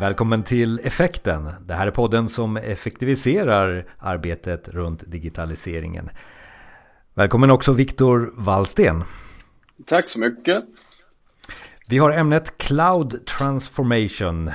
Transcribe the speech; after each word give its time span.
Välkommen 0.00 0.42
till 0.42 0.80
Effekten. 0.84 1.50
Det 1.66 1.74
här 1.74 1.86
är 1.86 1.90
podden 1.90 2.28
som 2.28 2.56
effektiviserar 2.56 3.86
arbetet 3.98 4.68
runt 4.68 5.04
digitaliseringen. 5.06 6.10
Välkommen 7.14 7.50
också 7.50 7.72
Viktor 7.72 8.32
Wallsten. 8.36 9.04
Tack 9.86 10.08
så 10.08 10.20
mycket. 10.20 10.64
Vi 11.90 11.98
har 11.98 12.10
ämnet 12.10 12.58
Cloud 12.58 13.26
Transformation. 13.26 14.48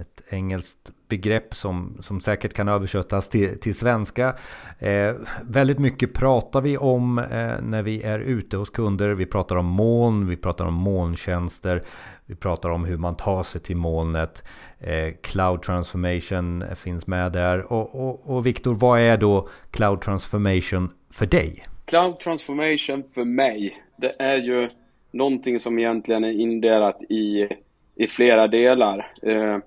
Ett 0.00 0.22
engelskt 0.28 0.92
begrepp 1.08 1.54
som, 1.54 1.98
som 2.02 2.20
säkert 2.20 2.54
kan 2.54 2.68
översättas 2.68 3.28
till, 3.28 3.60
till 3.60 3.74
svenska. 3.74 4.34
Eh, 4.78 5.14
väldigt 5.42 5.78
mycket 5.78 6.14
pratar 6.14 6.60
vi 6.60 6.76
om 6.76 7.18
eh, 7.18 7.60
när 7.62 7.82
vi 7.82 8.02
är 8.02 8.18
ute 8.18 8.56
hos 8.56 8.70
kunder. 8.70 9.08
Vi 9.10 9.26
pratar 9.26 9.56
om 9.56 9.66
moln, 9.66 10.28
vi 10.28 10.36
pratar 10.36 10.66
om 10.66 10.74
molntjänster, 10.74 11.82
vi 12.26 12.34
pratar 12.34 12.70
om 12.70 12.84
hur 12.84 12.96
man 12.96 13.16
tar 13.16 13.42
sig 13.42 13.60
till 13.60 13.76
molnet. 13.76 14.44
Eh, 14.80 15.14
cloud 15.22 15.62
transformation 15.62 16.64
finns 16.76 17.06
med 17.06 17.32
där. 17.32 17.72
Och, 17.72 18.08
och, 18.08 18.36
och 18.36 18.46
Viktor, 18.46 18.74
vad 18.74 19.00
är 19.00 19.16
då 19.16 19.48
cloud 19.70 20.00
transformation 20.00 20.90
för 21.10 21.26
dig? 21.26 21.64
Cloud 21.84 22.20
transformation 22.20 23.04
för 23.14 23.24
mig, 23.24 23.82
det 23.96 24.12
är 24.18 24.36
ju 24.36 24.68
någonting 25.10 25.60
som 25.60 25.78
egentligen 25.78 26.24
är 26.24 26.40
indelat 26.40 27.02
i, 27.02 27.48
i 27.94 28.06
flera 28.08 28.48
delar. 28.48 29.12
Eh, 29.22 29.58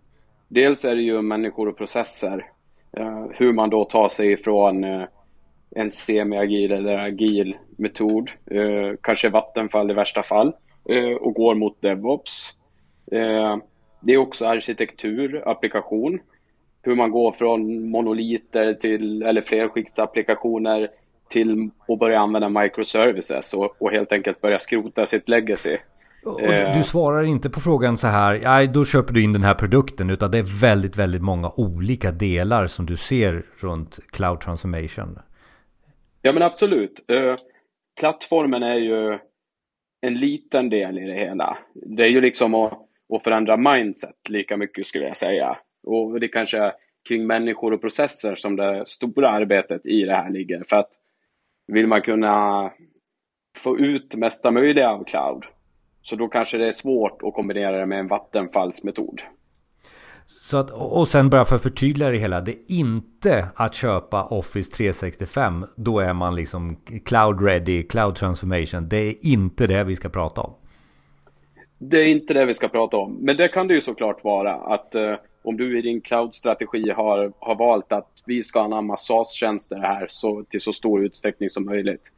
Dels 0.53 0.85
är 0.85 0.95
det 0.95 1.01
ju 1.01 1.21
människor 1.21 1.67
och 1.67 1.77
processer. 1.77 2.45
Eh, 2.97 3.25
hur 3.33 3.53
man 3.53 3.69
då 3.69 3.85
tar 3.85 4.07
sig 4.07 4.31
ifrån 4.31 4.83
eh, 4.83 5.03
en 5.75 5.89
semi-agil 5.89 6.71
eller 6.71 6.97
agil 6.97 7.55
metod, 7.77 8.31
eh, 8.51 8.97
kanske 9.01 9.29
vattenfall 9.29 9.91
i 9.91 9.93
värsta 9.93 10.23
fall, 10.23 10.53
eh, 10.89 11.13
och 11.13 11.33
går 11.33 11.55
mot 11.55 11.81
DevOps. 11.81 12.53
Eh, 13.11 13.57
det 13.99 14.13
är 14.13 14.17
också 14.17 14.45
arkitektur, 14.45 15.49
applikation. 15.49 16.19
Hur 16.81 16.95
man 16.95 17.11
går 17.11 17.31
från 17.31 17.89
monoliter 17.89 18.73
till, 18.73 19.23
eller 19.23 19.41
flerskiktsapplikationer 19.41 20.89
till 21.29 21.69
att 21.87 21.99
börja 21.99 22.19
använda 22.19 22.49
microservices 22.49 23.53
och, 23.53 23.75
och 23.81 23.91
helt 23.91 24.11
enkelt 24.11 24.41
börja 24.41 24.59
skrota 24.59 25.05
sitt 25.05 25.29
legacy. 25.29 25.77
Och 26.23 26.41
du, 26.41 26.47
du, 26.47 26.53
eh. 26.53 26.81
svarar 26.81 27.23
inte 27.23 27.49
på 27.49 27.59
frågan 27.59 27.97
så 27.97 28.07
här, 28.07 28.35
ja, 28.35 28.65
då 28.65 28.85
köper 28.85 29.13
du 29.13 29.23
in 29.23 29.33
den 29.33 29.43
här 29.43 29.53
produkten, 29.53 30.09
utan 30.09 30.31
det 30.31 30.37
är 30.37 30.61
väldigt, 30.61 30.97
väldigt 30.97 31.21
många 31.21 31.51
olika 31.55 32.11
delar 32.11 32.67
som 32.67 32.85
du 32.85 32.97
ser 32.97 33.45
runt 33.57 33.99
cloud 34.11 34.41
transformation. 34.41 35.19
Ja, 36.21 36.33
men 36.33 36.43
absolut. 36.43 37.05
Uh, 37.11 37.35
plattformen 37.99 38.63
är 38.63 38.75
ju 38.75 39.19
en 40.01 40.13
liten 40.13 40.69
del 40.69 40.97
i 40.97 41.05
det 41.05 41.13
hela. 41.13 41.57
Det 41.73 42.03
är 42.03 42.09
ju 42.09 42.21
liksom 42.21 42.55
att, 42.55 42.73
att 43.13 43.23
förändra 43.23 43.57
mindset 43.57 44.29
lika 44.29 44.57
mycket 44.57 44.85
skulle 44.85 45.05
jag 45.05 45.17
säga. 45.17 45.57
Och 45.83 46.19
det 46.19 46.27
kanske 46.27 46.57
är 46.57 46.73
kring 47.07 47.27
människor 47.27 47.73
och 47.73 47.81
processer 47.81 48.35
som 48.35 48.55
det 48.55 48.85
stora 48.85 49.29
arbetet 49.29 49.85
i 49.85 50.03
det 50.03 50.15
här 50.15 50.29
ligger. 50.29 50.63
För 50.63 50.77
att 50.77 50.89
vill 51.67 51.87
man 51.87 52.01
kunna 52.01 52.71
få 53.57 53.77
ut 53.77 54.15
mesta 54.15 54.51
möjliga 54.51 54.89
av 54.89 55.03
cloud 55.03 55.45
så 56.01 56.15
då 56.15 56.27
kanske 56.27 56.57
det 56.57 56.67
är 56.67 56.71
svårt 56.71 57.23
att 57.23 57.33
kombinera 57.33 57.79
det 57.79 57.85
med 57.85 57.99
en 57.99 58.07
vattenfallsmetod. 58.07 59.21
Så 60.25 60.57
att, 60.57 60.69
och 60.71 61.07
sen 61.07 61.29
bara 61.29 61.45
för 61.45 61.55
att 61.55 61.61
förtydliga 61.61 62.09
det 62.09 62.17
hela, 62.17 62.41
det 62.41 62.51
är 62.51 62.57
inte 62.67 63.47
att 63.55 63.73
köpa 63.73 64.25
Office 64.25 64.71
365, 64.71 65.65
då 65.75 65.99
är 65.99 66.13
man 66.13 66.35
liksom 66.35 66.75
cloud 67.05 67.47
ready, 67.47 67.83
cloud 67.83 68.15
transformation. 68.15 68.89
Det 68.89 68.97
är 68.97 69.15
inte 69.25 69.67
det 69.67 69.83
vi 69.83 69.95
ska 69.95 70.09
prata 70.09 70.41
om. 70.41 70.53
Det 71.77 71.97
är 71.97 72.11
inte 72.11 72.33
det 72.33 72.45
vi 72.45 72.53
ska 72.53 72.67
prata 72.67 72.97
om, 72.97 73.17
men 73.19 73.37
det 73.37 73.47
kan 73.47 73.67
det 73.67 73.73
ju 73.73 73.81
såklart 73.81 74.23
vara 74.23 74.53
att 74.53 74.95
uh, 74.95 75.15
om 75.43 75.57
du 75.57 75.79
i 75.79 75.81
din 75.81 76.01
cloud-strategi 76.01 76.91
har, 76.91 77.33
har 77.39 77.55
valt 77.55 77.93
att 77.93 78.23
vi 78.25 78.43
ska 78.43 78.61
anamma 78.61 78.97
SAS-tjänster 78.97 79.77
här 79.77 80.05
så, 80.09 80.43
till 80.43 80.61
så 80.61 80.73
stor 80.73 81.05
utsträckning 81.05 81.49
som 81.49 81.65
möjligt, 81.65 82.11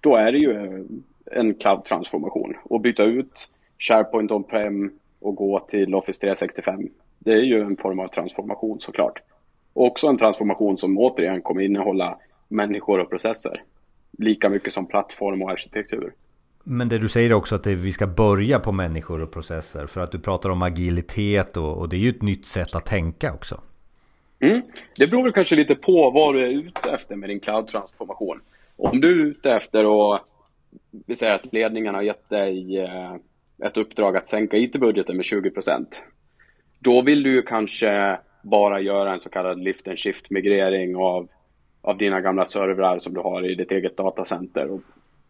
då 0.00 0.16
är 0.16 0.32
det 0.32 0.38
ju 0.38 0.84
en 1.30 1.54
cloud-transformation 1.54 2.56
och 2.62 2.80
byta 2.80 3.04
ut 3.04 3.48
SharePoint 3.78 4.32
on-prem 4.32 4.90
och 5.20 5.34
gå 5.34 5.58
till 5.58 5.94
Office 5.94 6.20
365. 6.20 6.88
Det 7.18 7.32
är 7.32 7.42
ju 7.42 7.60
en 7.60 7.76
form 7.76 7.98
av 7.98 8.08
transformation 8.08 8.80
såklart. 8.80 9.18
Och 9.72 9.86
också 9.86 10.06
en 10.06 10.16
transformation 10.16 10.78
som 10.78 10.98
återigen 10.98 11.42
kommer 11.42 11.62
innehålla 11.62 12.18
människor 12.48 12.98
och 12.98 13.10
processer. 13.10 13.62
Lika 14.18 14.48
mycket 14.48 14.72
som 14.72 14.86
plattform 14.86 15.42
och 15.42 15.50
arkitektur. 15.50 16.12
Men 16.64 16.88
det 16.88 16.98
du 16.98 17.08
säger 17.08 17.32
också 17.32 17.54
att 17.54 17.66
vi 17.66 17.92
ska 17.92 18.06
börja 18.06 18.58
på 18.58 18.72
människor 18.72 19.22
och 19.22 19.30
processer. 19.30 19.86
För 19.86 20.00
att 20.00 20.12
du 20.12 20.18
pratar 20.18 20.50
om 20.50 20.62
agilitet 20.62 21.56
och, 21.56 21.78
och 21.78 21.88
det 21.88 21.96
är 21.96 22.00
ju 22.00 22.10
ett 22.10 22.22
nytt 22.22 22.46
sätt 22.46 22.74
att 22.74 22.86
tänka 22.86 23.32
också. 23.32 23.60
Mm. 24.40 24.62
Det 24.96 25.06
beror 25.06 25.22
väl 25.22 25.32
kanske 25.32 25.56
lite 25.56 25.74
på 25.74 26.10
vad 26.10 26.34
du 26.34 26.44
är 26.44 26.48
ute 26.48 26.90
efter 26.90 27.16
med 27.16 27.28
din 27.28 27.40
cloud-transformation. 27.40 28.40
Om 28.76 29.00
du 29.00 29.20
är 29.20 29.24
ute 29.24 29.50
efter 29.50 30.14
att 30.14 30.22
vi 31.06 31.14
säger 31.14 31.34
att 31.34 31.52
ledningen 31.52 31.94
har 31.94 32.02
gett 32.02 32.28
dig 32.28 32.78
eh, 32.78 33.14
ett 33.64 33.76
uppdrag 33.76 34.16
att 34.16 34.28
sänka 34.28 34.56
IT-budgeten 34.56 35.16
med 35.16 35.24
20 35.24 35.50
procent. 35.50 36.04
Då 36.78 37.02
vill 37.02 37.22
du 37.22 37.42
kanske 37.42 38.18
bara 38.42 38.80
göra 38.80 39.12
en 39.12 39.18
så 39.18 39.30
kallad 39.30 39.60
lift 39.60 39.88
and 39.88 39.98
shift 39.98 40.30
migrering 40.30 40.96
av, 40.96 41.28
av 41.82 41.98
dina 41.98 42.20
gamla 42.20 42.44
servrar 42.44 42.98
som 42.98 43.14
du 43.14 43.20
har 43.20 43.50
i 43.50 43.54
ditt 43.54 43.72
eget 43.72 43.96
datacenter 43.96 44.70
och, 44.70 44.80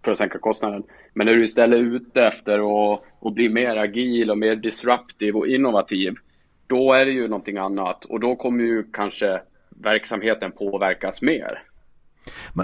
för 0.04 0.10
att 0.10 0.18
sänka 0.18 0.38
kostnaden. 0.38 0.82
Men 1.14 1.28
är 1.28 1.32
du 1.32 1.42
istället 1.42 1.80
ute 1.80 2.24
efter 2.24 2.92
att, 2.92 3.02
att 3.20 3.34
bli 3.34 3.48
mer 3.48 3.76
agil 3.76 4.30
och 4.30 4.38
mer 4.38 4.56
disruptiv 4.56 5.36
och 5.36 5.46
innovativ, 5.46 6.14
då 6.66 6.92
är 6.92 7.04
det 7.04 7.12
ju 7.12 7.28
någonting 7.28 7.56
annat 7.56 8.04
och 8.04 8.20
då 8.20 8.36
kommer 8.36 8.64
ju 8.64 8.84
kanske 8.92 9.40
verksamheten 9.68 10.52
påverkas 10.52 11.22
mer. 11.22 11.62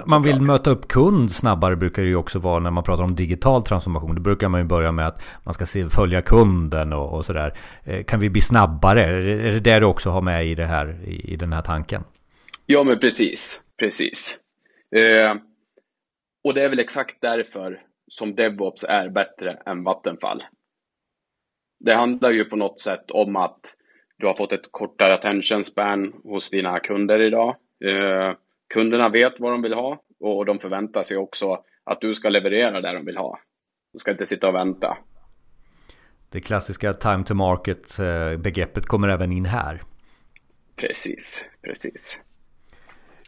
Man 0.05 0.23
vill 0.23 0.41
möta 0.41 0.69
upp 0.69 0.87
kund 0.87 1.31
snabbare 1.31 1.75
brukar 1.75 2.01
det 2.01 2.07
ju 2.07 2.15
också 2.15 2.39
vara 2.39 2.59
när 2.59 2.71
man 2.71 2.83
pratar 2.83 3.03
om 3.03 3.15
digital 3.15 3.63
transformation. 3.63 4.15
Då 4.15 4.21
brukar 4.21 4.49
man 4.49 4.61
ju 4.61 4.67
börja 4.67 4.91
med 4.91 5.07
att 5.07 5.21
man 5.43 5.53
ska 5.53 5.65
se, 5.65 5.89
följa 5.89 6.21
kunden 6.21 6.93
och, 6.93 7.13
och 7.13 7.25
sådär. 7.25 7.57
Eh, 7.83 8.03
kan 8.03 8.19
vi 8.19 8.29
bli 8.29 8.41
snabbare? 8.41 9.03
Är 9.03 9.51
det 9.51 9.59
det 9.59 9.79
du 9.79 9.85
också 9.85 10.09
har 10.09 10.21
med 10.21 10.47
i, 10.47 10.55
det 10.55 10.65
här, 10.65 10.99
i, 11.05 11.33
i 11.33 11.35
den 11.35 11.53
här 11.53 11.61
tanken? 11.61 12.03
Ja, 12.65 12.83
men 12.83 12.99
precis. 12.99 13.61
Precis. 13.79 14.37
Eh, 14.95 15.35
och 16.43 16.53
det 16.53 16.63
är 16.63 16.69
väl 16.69 16.79
exakt 16.79 17.17
därför 17.21 17.81
som 18.07 18.35
DevOps 18.35 18.83
är 18.83 19.09
bättre 19.09 19.57
än 19.65 19.83
Vattenfall. 19.83 20.39
Det 21.79 21.95
handlar 21.95 22.29
ju 22.29 22.45
på 22.45 22.55
något 22.55 22.79
sätt 22.79 23.11
om 23.11 23.35
att 23.35 23.75
du 24.17 24.27
har 24.27 24.33
fått 24.33 24.53
ett 24.53 24.71
kortare 24.71 25.13
attention 25.13 25.63
span 25.63 26.13
hos 26.23 26.49
dina 26.49 26.79
kunder 26.79 27.21
idag. 27.21 27.55
Eh, 27.85 28.35
kunderna 28.73 29.09
vet 29.09 29.39
vad 29.39 29.51
de 29.51 29.61
vill 29.61 29.73
ha 29.73 30.01
och 30.19 30.45
de 30.45 30.59
förväntar 30.59 31.03
sig 31.03 31.17
också 31.17 31.63
att 31.83 32.01
du 32.01 32.13
ska 32.13 32.29
leverera 32.29 32.81
det 32.81 32.93
de 32.93 33.05
vill 33.05 33.17
ha. 33.17 33.39
Du 33.93 33.99
ska 33.99 34.11
inte 34.11 34.25
sitta 34.25 34.47
och 34.47 34.55
vänta. 34.55 34.97
Det 36.29 36.39
klassiska 36.41 36.93
time 36.93 37.23
to 37.23 37.33
market 37.33 37.99
eh, 37.99 38.37
begreppet 38.37 38.85
kommer 38.85 39.07
även 39.07 39.31
in 39.31 39.45
här. 39.45 39.81
Precis, 40.75 41.49
precis. 41.61 42.21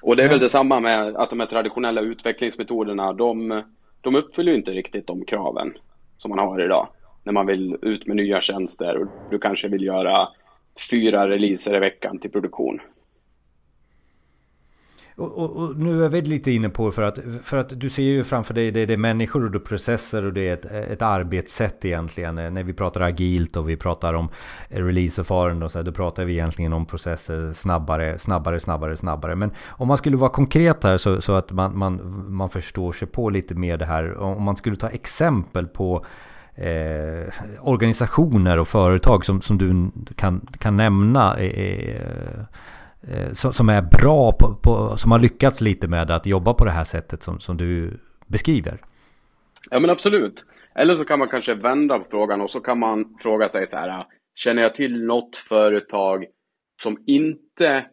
Och 0.04 0.16
det 0.16 0.24
är 0.24 0.30
väl 0.30 0.40
detsamma 0.40 0.80
med 0.80 1.16
att 1.16 1.30
de 1.30 1.40
här 1.40 1.48
traditionella 1.48 2.02
utvecklingsmetoderna, 2.02 3.14
de, 3.14 3.64
de 4.02 4.16
uppfyller 4.16 4.54
inte 4.54 4.72
riktigt 4.72 5.08
de 5.08 5.26
kraven 5.26 5.74
som 6.18 6.30
man 6.30 6.40
har 6.40 6.64
idag. 6.66 6.88
När 7.24 7.34
man 7.34 7.46
vill 7.46 7.78
ut 7.82 8.08
med 8.08 8.16
nya 8.16 8.42
tjänster 8.42 8.98
och 8.98 9.08
du 9.32 9.40
kanske 9.40 9.68
vill 9.68 9.84
göra 9.84 10.28
fyra 10.92 11.30
releaser 11.30 11.76
i 11.76 11.80
veckan 11.80 12.20
till 12.20 12.32
produktion. 12.32 12.80
Och, 15.20 15.38
och, 15.38 15.58
och, 15.58 15.78
nu 15.78 16.06
är 16.06 16.10
vi 16.10 16.22
lite 16.22 16.52
inne 16.52 16.70
på 16.70 16.92
för 16.92 17.02
att, 17.02 17.20
för 17.44 17.58
att 17.58 17.80
du 17.80 17.90
ser 17.90 18.04
ju 18.04 18.24
framför 18.24 18.54
dig 18.54 18.72
det, 18.72 18.86
det 18.86 18.94
är 18.94 18.98
människor 18.98 19.46
och 19.46 19.52
det 19.52 19.58
är 19.58 19.60
processer 19.60 20.26
och 20.26 20.34
det 20.34 20.50
är 20.50 20.54
ett, 20.54 20.66
ett 20.66 21.02
arbetssätt 21.02 21.86
egentligen. 21.86 22.38
Eh, 22.38 22.52
när 22.52 22.64
vi 22.64 22.74
pratar 22.74 23.02
agilt 23.02 23.56
och 23.56 23.70
vi 23.70 23.78
pratar 23.78 24.14
om 24.14 24.30
releaseförfarande 24.68 25.66
och 25.66 25.72
så 25.72 25.80
här, 25.80 25.84
då 25.84 25.92
pratar 25.92 26.26
vi 26.26 26.34
egentligen 26.34 26.74
om 26.74 26.86
processer 26.86 27.54
snabbare, 27.54 28.20
snabbare, 28.20 28.60
snabbare, 28.60 28.98
snabbare. 28.98 29.36
Men 29.36 29.52
om 29.68 29.88
man 29.88 29.98
skulle 29.98 30.18
vara 30.18 30.30
konkret 30.30 30.84
här 30.84 30.98
så, 30.98 31.22
så 31.22 31.36
att 31.36 31.52
man, 31.52 31.78
man, 31.78 32.26
man 32.28 32.50
förstår 32.50 32.92
sig 32.92 33.08
på 33.08 33.30
lite 33.30 33.56
mer 33.56 33.78
det 33.78 33.86
här. 33.86 34.18
Om 34.18 34.44
man 34.44 34.56
skulle 34.56 34.76
ta 34.76 34.90
exempel 34.90 35.68
på 35.68 36.06
Eh, 36.56 37.34
organisationer 37.62 38.60
och 38.60 38.68
företag 38.68 39.26
som, 39.26 39.42
som 39.42 39.58
du 39.58 39.92
kan, 40.16 40.48
kan 40.60 40.78
nämna 40.78 41.38
eh, 41.38 41.96
eh 41.96 42.46
Eh, 43.08 43.34
som 43.34 43.70
är 43.70 43.82
bra 43.82 44.32
på, 44.32 44.56
på, 44.56 44.98
som 44.98 45.12
har 45.12 45.20
lyckats 45.20 45.62
lite 45.62 45.88
med 45.88 46.12
att 46.12 46.26
jobba 46.26 46.54
på 46.54 46.66
det 46.66 46.72
här 46.72 46.84
sättet 46.84 47.24
som, 47.24 47.40
som 47.40 47.58
du 47.58 48.00
beskriver? 48.28 48.82
Ja 49.72 49.80
men 49.80 49.90
absolut. 49.90 50.46
Eller 50.76 50.94
så 50.94 51.06
kan 51.06 51.20
man 51.20 51.28
kanske 51.28 51.54
vända 51.54 52.00
på 52.00 52.06
frågan 52.10 52.42
och 52.42 52.52
så 52.52 52.60
kan 52.60 52.80
man 52.80 53.18
fråga 53.20 53.50
sig 53.50 53.66
så 53.66 53.78
här. 53.78 54.06
Känner 54.36 54.62
jag 54.62 54.76
till 54.76 55.06
något 55.06 55.36
företag 55.36 56.26
som 56.82 57.04
inte 57.08 57.86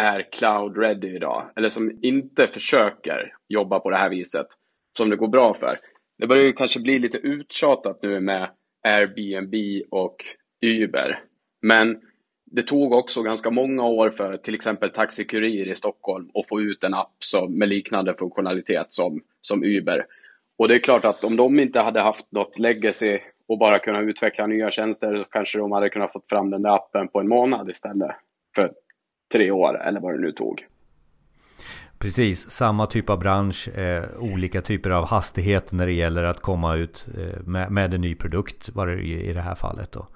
är 0.00 0.32
cloud 0.32 0.76
ready 0.76 1.16
idag? 1.16 1.50
Eller 1.56 1.68
som 1.68 1.98
inte 2.02 2.46
försöker 2.46 3.34
jobba 3.48 3.80
på 3.80 3.90
det 3.90 3.96
här 3.96 4.10
viset 4.10 4.46
som 4.98 5.10
det 5.10 5.16
går 5.16 5.28
bra 5.28 5.54
för? 5.54 5.78
Det 6.18 6.26
börjar 6.26 6.44
ju 6.44 6.52
kanske 6.52 6.80
bli 6.80 6.98
lite 6.98 7.18
uttjatat 7.18 8.02
nu 8.02 8.20
med 8.20 8.50
Airbnb 8.86 9.54
och 9.90 10.16
Uber. 10.64 11.20
Men 11.62 12.00
det 12.54 12.62
tog 12.62 12.92
också 12.92 13.22
ganska 13.22 13.50
många 13.50 13.84
år 13.84 14.10
för 14.10 14.36
till 14.36 14.54
exempel 14.54 14.90
Taxi 14.90 15.24
Kurir 15.24 15.68
i 15.68 15.74
Stockholm 15.74 16.30
att 16.34 16.48
få 16.48 16.60
ut 16.60 16.84
en 16.84 16.94
app 16.94 17.16
som, 17.18 17.58
med 17.58 17.68
liknande 17.68 18.14
funktionalitet 18.18 18.92
som, 18.92 19.20
som 19.40 19.64
Uber. 19.64 20.06
Och 20.58 20.68
det 20.68 20.74
är 20.74 20.78
klart 20.78 21.04
att 21.04 21.24
om 21.24 21.36
de 21.36 21.60
inte 21.60 21.80
hade 21.80 22.00
haft 22.00 22.32
något 22.32 22.58
legacy 22.58 23.18
och 23.48 23.58
bara 23.58 23.78
kunnat 23.78 24.02
utveckla 24.02 24.46
nya 24.46 24.70
tjänster 24.70 25.16
så 25.16 25.24
kanske 25.24 25.58
de 25.58 25.72
hade 25.72 25.88
kunnat 25.88 26.12
få 26.12 26.20
fram 26.28 26.50
den 26.50 26.62
där 26.62 26.74
appen 26.74 27.08
på 27.08 27.20
en 27.20 27.28
månad 27.28 27.70
istället 27.70 28.10
för 28.54 28.72
tre 29.32 29.50
år 29.50 29.82
eller 29.82 30.00
vad 30.00 30.14
det 30.14 30.20
nu 30.20 30.32
tog. 30.32 30.66
Precis, 31.98 32.50
samma 32.50 32.86
typ 32.86 33.10
av 33.10 33.18
bransch, 33.18 33.68
eh, 33.68 34.04
olika 34.18 34.60
typer 34.60 34.90
av 34.90 35.06
hastighet 35.06 35.72
när 35.72 35.86
det 35.86 35.92
gäller 35.92 36.24
att 36.24 36.40
komma 36.40 36.74
ut 36.74 37.08
eh, 37.18 37.40
med, 37.46 37.72
med, 37.72 37.94
en 37.94 38.00
ny 38.00 38.14
produkt 38.14 38.68
var 38.68 38.86
det 38.86 39.02
i, 39.02 39.30
i 39.30 39.32
det 39.32 39.40
här 39.40 39.54
fallet. 39.54 39.92
Då. 39.92 40.06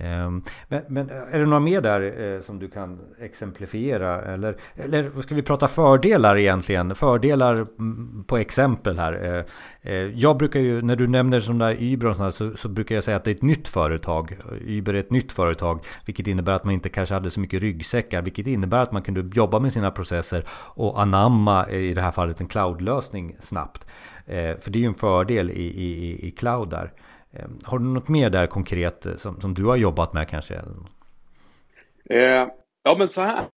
Ehm, 0.00 0.42
men, 0.68 0.82
men, 0.88 1.10
är 1.10 1.38
det 1.38 1.46
några 1.46 1.60
mer 1.60 1.80
där 1.80 2.20
eh, 2.22 2.40
som 2.40 2.58
du 2.58 2.68
kan 2.68 2.98
exemplifiera? 3.18 4.22
Eller, 4.22 4.56
eller 4.74 5.22
ska 5.22 5.34
vi 5.34 5.42
prata 5.42 5.68
fördelar 5.68 6.36
egentligen? 6.36 6.94
Fördelar 6.94 7.52
mm, 7.78 8.24
på 8.26 8.36
exempel 8.36 8.98
här. 8.98 9.12
Eh, 9.24 9.92
eh, 9.92 9.94
jag 9.94 10.36
brukar 10.36 10.60
ju, 10.60 10.82
när 10.82 10.96
du 10.96 11.06
nämner 11.06 11.40
sådana 11.40 11.66
där 11.66 11.76
Uber 11.80 12.08
och 12.08 12.16
sådana 12.16 12.32
så, 12.32 12.56
så, 12.56 12.68
brukar 12.68 12.94
jag 12.94 13.04
säga 13.04 13.16
att 13.16 13.24
det 13.24 13.30
är 13.30 13.34
ett 13.34 13.42
nytt 13.42 13.68
företag. 13.68 14.36
Uber 14.66 14.94
är 14.94 14.98
ett 14.98 15.10
nytt 15.10 15.32
företag, 15.32 15.80
vilket 16.06 16.26
innebär 16.26 16.52
att 16.52 16.64
man 16.64 16.74
inte 16.74 16.88
kanske 16.88 17.14
hade 17.14 17.30
så 17.30 17.40
mycket 17.40 17.60
ryggsäckar, 17.60 18.22
vilket 18.22 18.46
innebär 18.46 18.82
att 18.82 18.92
man 18.92 19.02
kunde 19.02 19.36
jobba 19.36 19.58
med 19.58 19.72
sina 19.72 19.90
processer 19.90 20.44
och 20.50 21.02
anamma, 21.02 21.70
i 21.70 21.94
det 21.94 22.02
här 22.02 22.10
fallet, 22.10 22.40
en 22.40 22.48
cloudlösning 22.48 23.36
snabbt. 23.40 23.86
För 24.26 24.70
det 24.70 24.78
är 24.78 24.80
ju 24.80 24.86
en 24.86 24.94
fördel 24.94 25.50
i, 25.50 25.62
i, 25.62 26.26
i 26.28 26.30
cloud 26.30 26.70
där. 26.70 26.92
Ehm, 27.32 27.58
har 27.64 27.78
du 27.78 27.84
något 27.84 28.08
mer 28.08 28.30
där 28.30 28.46
konkret 28.46 29.06
eh, 29.06 29.14
som, 29.14 29.40
som 29.40 29.54
du 29.54 29.64
har 29.64 29.76
jobbat 29.76 30.12
med 30.12 30.28
kanske? 30.28 30.54
Eh, 32.10 32.48
ja, 32.82 32.96
men 32.98 33.08
så 33.08 33.22
här. 33.22 33.48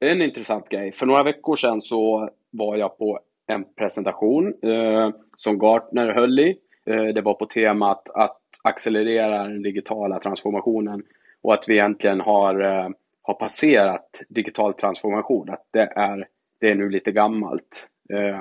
En 0.00 0.22
intressant 0.22 0.68
grej. 0.68 0.92
För 0.92 1.06
några 1.06 1.22
veckor 1.22 1.56
sedan 1.56 1.80
så 1.80 2.30
var 2.50 2.76
jag 2.76 2.98
på 2.98 3.20
en 3.46 3.64
presentation 3.78 4.54
eh, 4.62 5.10
som 5.36 5.58
Gartner 5.58 6.14
höll 6.14 6.38
i. 6.38 6.56
Eh, 6.86 7.04
det 7.04 7.20
var 7.20 7.34
på 7.34 7.46
temat 7.46 8.10
att 8.14 8.40
accelerera 8.64 9.42
den 9.42 9.62
digitala 9.62 10.20
transformationen 10.20 11.02
och 11.42 11.54
att 11.54 11.68
vi 11.68 11.74
egentligen 11.74 12.20
har, 12.20 12.60
eh, 12.60 12.88
har 13.22 13.34
passerat 13.34 14.22
digital 14.28 14.74
transformation. 14.74 15.50
Att 15.50 15.66
det 15.72 15.92
är, 15.96 16.26
det 16.60 16.70
är 16.70 16.74
nu 16.74 16.90
lite 16.90 17.12
gammalt. 17.12 17.88
Eh, 18.12 18.40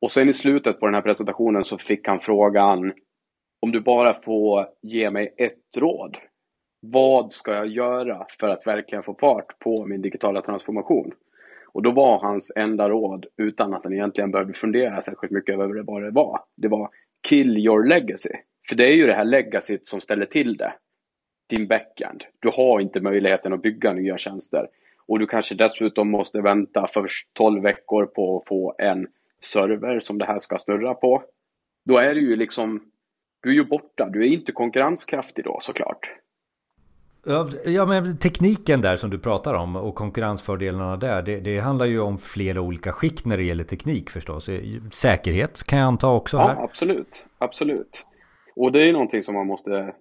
och 0.00 0.10
sen 0.10 0.28
i 0.28 0.32
slutet 0.32 0.80
på 0.80 0.86
den 0.86 0.94
här 0.94 1.02
presentationen 1.02 1.64
så 1.64 1.78
fick 1.78 2.08
han 2.08 2.20
frågan 2.20 2.92
om 3.60 3.72
du 3.72 3.80
bara 3.80 4.14
får 4.14 4.68
ge 4.82 5.10
mig 5.10 5.34
ett 5.36 5.78
råd. 5.78 6.16
Vad 6.80 7.32
ska 7.32 7.54
jag 7.54 7.66
göra 7.66 8.26
för 8.40 8.48
att 8.48 8.66
verkligen 8.66 9.02
få 9.02 9.14
fart 9.14 9.58
på 9.58 9.86
min 9.86 10.02
digitala 10.02 10.40
transformation? 10.40 11.12
Och 11.72 11.82
då 11.82 11.90
var 11.90 12.18
hans 12.18 12.52
enda 12.56 12.88
råd, 12.88 13.26
utan 13.36 13.74
att 13.74 13.84
han 13.84 13.92
egentligen 13.92 14.30
behövde 14.30 14.52
fundera 14.52 15.00
särskilt 15.00 15.32
mycket 15.32 15.54
över 15.54 15.82
vad 15.82 16.02
det 16.02 16.10
var, 16.10 16.40
det 16.56 16.68
var 16.68 16.90
kill 17.28 17.58
your 17.58 17.86
legacy. 17.86 18.34
För 18.68 18.76
det 18.76 18.84
är 18.84 18.92
ju 18.92 19.06
det 19.06 19.14
här 19.14 19.24
legacyt 19.24 19.86
som 19.86 20.00
ställer 20.00 20.26
till 20.26 20.56
det. 20.56 20.72
Din 21.48 21.66
backend. 21.68 22.24
Du 22.40 22.50
har 22.52 22.80
inte 22.80 23.00
möjligheten 23.00 23.52
att 23.52 23.62
bygga 23.62 23.92
nya 23.92 24.18
tjänster. 24.18 24.68
Och 25.06 25.18
du 25.18 25.26
kanske 25.26 25.54
dessutom 25.54 26.10
måste 26.10 26.40
vänta 26.40 26.86
först 26.86 27.34
12 27.34 27.62
veckor 27.62 28.06
på 28.06 28.36
att 28.36 28.48
få 28.48 28.74
en 28.78 29.06
server 29.40 29.98
som 30.00 30.18
det 30.18 30.24
här 30.24 30.38
ska 30.38 30.58
snurra 30.58 30.94
på. 30.94 31.22
Då 31.84 31.98
är 31.98 32.14
det 32.14 32.20
ju 32.20 32.36
liksom 32.36 32.82
du 33.46 33.52
är 33.52 33.54
ju 33.54 33.64
borta, 33.64 34.08
du 34.08 34.22
är 34.22 34.28
inte 34.28 34.52
konkurrenskraftig 34.52 35.44
då 35.44 35.56
såklart. 35.60 36.10
Ja, 37.64 37.86
men 37.86 38.18
tekniken 38.18 38.80
där 38.80 38.96
som 38.96 39.10
du 39.10 39.18
pratar 39.18 39.54
om 39.54 39.76
och 39.76 39.94
konkurrensfördelarna 39.94 40.96
där, 40.96 41.22
det, 41.22 41.40
det, 41.40 41.58
handlar 41.58 41.86
ju 41.86 42.00
om 42.00 42.18
flera 42.18 42.60
olika 42.60 42.92
skikt 42.92 43.26
när 43.26 43.36
det 43.36 43.42
gäller 43.42 43.64
teknik 43.64 44.10
förstås. 44.10 44.50
Säkerhet 44.92 45.62
kan 45.64 45.78
jag 45.78 45.86
anta 45.86 46.08
också 46.08 46.38
här? 46.38 46.54
Ja, 46.54 46.62
absolut, 46.62 47.26
absolut. 47.38 48.06
Och 48.56 48.72
det 48.72 48.88
är 48.88 48.92
någonting 48.92 49.22
som 49.22 49.34
man 49.34 49.46
måste 49.46 49.94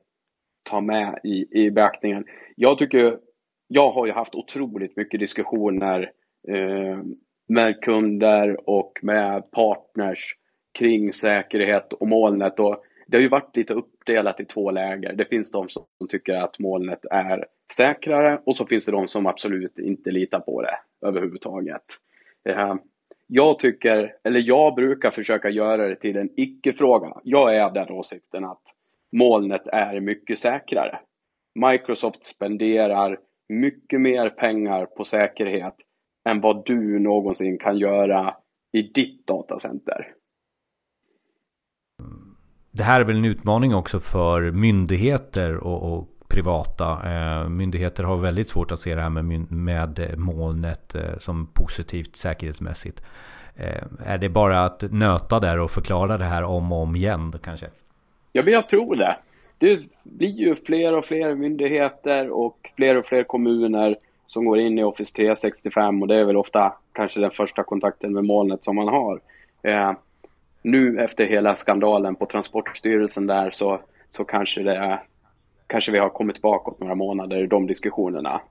ta 0.69 0.81
med 0.81 1.19
i, 1.23 1.63
i 1.65 1.71
beaktningen. 1.71 2.25
Jag 2.55 2.77
tycker, 2.77 3.17
jag 3.67 3.91
har 3.91 4.05
ju 4.05 4.11
haft 4.11 4.35
otroligt 4.35 4.97
mycket 4.97 5.19
diskussioner 5.19 6.11
eh, 6.47 6.99
med 7.47 7.81
kunder 7.81 8.69
och 8.69 8.91
med 9.01 9.51
partners 9.51 10.35
kring 10.79 11.13
säkerhet 11.13 11.93
och 11.93 12.07
molnet. 12.07 12.59
Och 12.59 12.83
det 13.05 13.17
har 13.17 13.21
ju 13.21 13.29
varit 13.29 13.55
lite 13.55 13.73
uppdelat 13.73 14.39
i 14.39 14.45
två 14.45 14.71
läger. 14.71 15.13
Det 15.13 15.25
finns 15.25 15.51
de 15.51 15.69
som 15.69 15.85
tycker 16.09 16.33
att 16.33 16.59
molnet 16.59 17.05
är 17.11 17.45
säkrare 17.73 18.41
och 18.45 18.55
så 18.55 18.65
finns 18.65 18.85
det 18.85 18.91
de 18.91 19.07
som 19.07 19.25
absolut 19.25 19.79
inte 19.79 20.11
litar 20.11 20.39
på 20.39 20.61
det 20.61 20.77
överhuvudtaget. 21.07 21.83
Eh, 22.49 22.75
jag 23.27 23.59
tycker, 23.59 24.15
eller 24.23 24.39
jag 24.43 24.75
brukar 24.75 25.11
försöka 25.11 25.49
göra 25.49 25.87
det 25.87 25.95
till 25.95 26.17
en 26.17 26.29
icke-fråga. 26.35 27.13
Jag 27.23 27.55
är 27.55 27.61
av 27.63 27.73
den 27.73 27.89
åsikten 27.89 28.45
att 28.45 28.61
molnet 29.11 29.67
är 29.67 29.99
mycket 29.99 30.39
säkrare. 30.39 30.99
Microsoft 31.55 32.25
spenderar 32.25 33.19
mycket 33.49 34.01
mer 34.01 34.29
pengar 34.29 34.85
på 34.85 35.03
säkerhet 35.03 35.75
än 36.29 36.41
vad 36.41 36.65
du 36.65 36.99
någonsin 36.99 37.57
kan 37.57 37.77
göra 37.77 38.35
i 38.71 38.81
ditt 38.81 39.27
datacenter 39.27 40.15
det 42.75 42.83
här 42.83 42.99
är 42.99 43.03
väl 43.03 43.17
en 43.17 43.25
utmaning 43.25 43.75
också 43.75 43.99
för 43.99 44.51
myndigheter 44.51 45.57
och, 45.57 45.93
och 45.93 46.07
privata. 46.27 46.99
Eh, 47.05 47.49
myndigheter 47.49 48.03
har 48.03 48.17
väldigt 48.17 48.49
svårt 48.49 48.71
att 48.71 48.79
se 48.79 48.95
det 48.95 49.01
här 49.01 49.09
med, 49.09 49.51
med 49.51 50.13
molnet 50.17 50.95
eh, 50.95 51.17
som 51.19 51.47
positivt 51.53 52.15
säkerhetsmässigt. 52.15 53.01
Eh, 53.55 53.83
är 54.05 54.17
det 54.17 54.29
bara 54.29 54.65
att 54.65 54.83
nöta 54.91 55.39
där 55.39 55.59
och 55.59 55.71
förklara 55.71 56.17
det 56.17 56.25
här 56.25 56.43
om 56.43 56.71
och 56.71 56.81
om 56.81 56.95
igen 56.95 57.33
kanske? 57.43 57.65
Ja, 58.31 58.43
men 58.43 58.53
jag 58.53 58.69
tror 58.69 58.95
det. 58.95 59.17
Det 59.57 59.79
blir 60.03 60.27
ju 60.27 60.55
fler 60.55 60.97
och 60.97 61.05
fler 61.05 61.35
myndigheter 61.35 62.29
och 62.29 62.71
fler 62.75 62.97
och 62.97 63.05
fler 63.05 63.23
kommuner 63.23 63.97
som 64.25 64.45
går 64.45 64.59
in 64.59 64.79
i 64.79 64.83
Office 64.83 65.15
365 65.15 66.01
och 66.01 66.07
det 66.07 66.15
är 66.15 66.23
väl 66.23 66.37
ofta 66.37 66.73
kanske 66.93 67.19
den 67.19 67.31
första 67.31 67.63
kontakten 67.63 68.13
med 68.13 68.25
molnet 68.25 68.63
som 68.63 68.75
man 68.75 68.87
har. 68.87 69.19
Eh, 69.61 69.93
Eh, 70.65 70.71
nu 70.71 70.99
efter 70.99 71.25
hela 71.25 71.55
skandalen 71.55 72.15
på 72.15 72.25
Transportstyrelsen 72.25 73.27
där 73.27 73.51
så, 73.51 73.81
så 74.09 74.23
kanske, 74.23 74.63
det 74.63 74.99
kanske 75.67 75.91
vi 75.91 75.99
har 75.99 76.09
kommit 76.09 76.41
bakåt 76.41 76.79
några 76.79 76.95
månader 76.95 77.43
i 77.43 77.47
de 77.47 77.67
diskussionerna. 77.67 78.41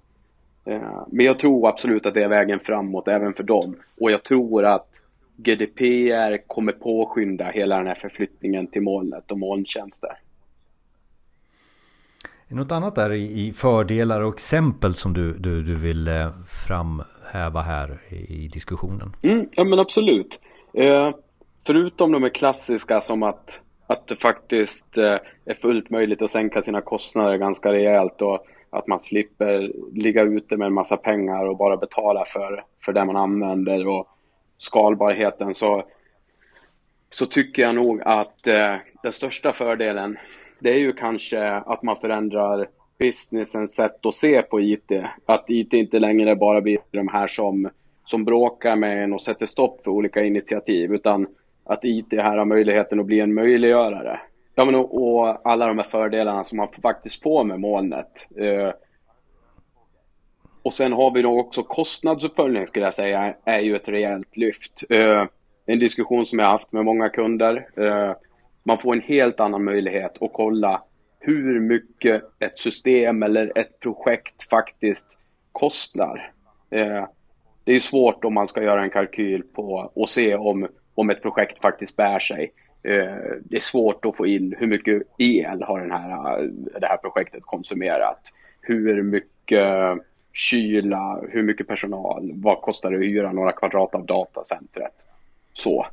Eh, 0.66 1.06
men 1.08 1.26
jag 1.26 1.38
tror 1.38 1.68
absolut 1.68 2.06
att 2.06 2.14
det 2.14 2.24
är 2.24 2.28
vägen 2.28 2.60
framåt 2.60 3.08
även 3.08 3.32
för 3.32 3.44
dem. 3.44 3.76
Och 4.00 4.10
jag 4.10 4.22
tror 4.22 4.64
att 4.64 4.88
GDPR 5.36 6.46
kommer 6.46 6.72
påskynda 6.72 7.50
hela 7.50 7.76
den 7.76 7.86
här 7.86 7.94
förflyttningen 7.94 8.66
till 8.66 8.82
molnet 8.82 9.30
och 9.30 9.38
molntjänster. 9.38 10.10
Något 12.48 12.72
annat 12.72 12.94
där 12.94 13.12
i 13.12 13.52
fördelar 13.52 14.20
och 14.20 14.34
exempel 14.34 14.94
som 14.94 15.12
du, 15.12 15.38
du, 15.38 15.62
du 15.62 15.74
vill 15.74 16.08
eh, 16.08 16.28
framhäva 16.66 17.62
här 17.62 17.98
i 18.28 18.48
diskussionen? 18.48 19.12
Mm, 19.22 19.48
ja 19.52 19.64
men 19.64 19.78
absolut. 19.78 20.40
Förutom 21.66 22.12
de 22.12 22.22
här 22.22 22.30
klassiska 22.30 23.00
som 23.00 23.22
att, 23.22 23.60
att 23.86 24.06
det 24.06 24.16
faktiskt 24.16 24.98
eh, 24.98 25.18
är 25.44 25.54
fullt 25.54 25.90
möjligt 25.90 26.22
att 26.22 26.30
sänka 26.30 26.62
sina 26.62 26.80
kostnader 26.80 27.36
ganska 27.36 27.72
rejält 27.72 28.22
och 28.22 28.46
att 28.70 28.86
man 28.86 29.00
slipper 29.00 29.72
ligga 29.92 30.22
ute 30.22 30.56
med 30.56 30.66
en 30.66 30.74
massa 30.74 30.96
pengar 30.96 31.44
och 31.44 31.56
bara 31.56 31.76
betala 31.76 32.24
för, 32.24 32.64
för 32.84 32.92
det 32.92 33.04
man 33.04 33.16
använder 33.16 33.88
och 33.88 34.08
skalbarheten 34.56 35.54
så, 35.54 35.84
så 37.10 37.26
tycker 37.26 37.62
jag 37.62 37.74
nog 37.74 38.02
att 38.04 38.46
eh, 38.46 38.76
den 39.02 39.12
största 39.12 39.52
fördelen 39.52 40.18
det 40.58 40.72
är 40.72 40.78
ju 40.78 40.92
kanske 40.92 41.48
att 41.48 41.82
man 41.82 41.96
förändrar 41.96 42.68
businessens 42.98 43.76
sätt 43.76 44.06
att 44.06 44.14
se 44.14 44.42
på 44.42 44.60
IT. 44.60 44.92
Att 45.26 45.50
IT 45.50 45.74
inte 45.74 45.98
längre 45.98 46.36
bara 46.36 46.60
blir 46.60 46.78
de 46.90 47.08
här 47.08 47.26
som, 47.26 47.70
som 48.04 48.24
bråkar 48.24 48.76
med 48.76 49.04
en 49.04 49.12
och 49.12 49.22
sätter 49.22 49.46
stopp 49.46 49.80
för 49.84 49.90
olika 49.90 50.24
initiativ 50.24 50.94
utan 50.94 51.26
att 51.64 51.84
IT 51.84 52.12
här 52.12 52.36
har 52.36 52.44
möjligheten 52.44 53.00
att 53.00 53.06
bli 53.06 53.20
en 53.20 53.34
möjliggörare. 53.34 54.20
Ja, 54.54 54.64
men 54.64 54.74
och, 54.74 55.02
och 55.02 55.50
alla 55.50 55.66
de 55.66 55.78
här 55.78 55.84
fördelarna 55.84 56.44
som 56.44 56.56
man 56.56 56.68
faktiskt 56.82 57.22
får 57.22 57.44
med 57.44 57.60
molnet. 57.60 58.28
Eh, 58.36 58.70
och 60.62 60.72
sen 60.72 60.92
har 60.92 61.14
vi 61.14 61.22
då 61.22 61.40
också 61.40 61.62
kostnadsuppföljning 61.62 62.66
skulle 62.66 62.84
jag 62.84 62.94
säga 62.94 63.34
är 63.44 63.60
ju 63.60 63.76
ett 63.76 63.88
rejält 63.88 64.36
lyft. 64.36 64.84
Eh, 64.90 65.26
en 65.66 65.78
diskussion 65.78 66.26
som 66.26 66.38
jag 66.38 66.46
haft 66.46 66.72
med 66.72 66.84
många 66.84 67.08
kunder. 67.08 67.68
Eh, 67.76 68.16
man 68.62 68.78
får 68.78 68.94
en 68.94 69.00
helt 69.00 69.40
annan 69.40 69.64
möjlighet 69.64 70.22
att 70.22 70.32
kolla 70.32 70.82
hur 71.20 71.60
mycket 71.60 72.22
ett 72.38 72.58
system 72.58 73.22
eller 73.22 73.58
ett 73.58 73.80
projekt 73.80 74.48
faktiskt 74.50 75.18
kostar. 75.52 76.32
Eh, 76.70 77.04
det 77.64 77.72
är 77.72 77.80
svårt 77.80 78.24
om 78.24 78.34
man 78.34 78.46
ska 78.46 78.62
göra 78.62 78.82
en 78.82 78.90
kalkyl 78.90 79.42
på 79.42 79.90
och 79.94 80.08
se 80.08 80.34
om 80.34 80.68
om 80.94 81.10
ett 81.10 81.22
projekt 81.22 81.62
faktiskt 81.62 81.96
bär 81.96 82.18
sig. 82.18 82.52
Eh, 82.82 83.14
det 83.40 83.56
är 83.56 83.60
svårt 83.60 84.04
att 84.04 84.16
få 84.16 84.26
in 84.26 84.54
hur 84.58 84.66
mycket 84.66 85.02
el 85.18 85.62
har 85.62 85.80
den 85.80 85.90
här, 85.90 86.50
det 86.80 86.86
här 86.86 86.96
projektet 86.96 87.44
konsumerat. 87.44 88.20
Hur 88.60 89.02
mycket 89.02 89.58
eh, 89.58 89.94
kyla, 90.32 91.20
hur 91.28 91.42
mycket 91.42 91.68
personal, 91.68 92.30
vad 92.34 92.60
kostar 92.60 92.90
det 92.90 92.96
att 92.96 93.02
hyra 93.02 93.32
några 93.32 93.52
kvadrat 93.52 93.94
av 93.94 94.06
datacentret. 94.06 94.94
Så. 95.52 95.86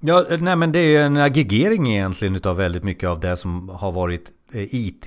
Ja, 0.00 0.26
nej 0.40 0.56
men 0.56 0.72
det 0.72 0.96
är 0.96 1.04
en 1.04 1.16
aggregering 1.16 1.92
egentligen 1.92 2.36
utav 2.36 2.56
väldigt 2.56 2.84
mycket 2.84 3.08
av 3.08 3.20
det 3.20 3.36
som 3.36 3.68
har 3.68 3.92
varit 3.92 4.30
eh, 4.52 4.74
IT 4.74 5.06